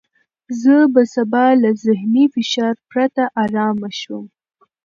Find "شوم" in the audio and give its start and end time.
3.99-4.25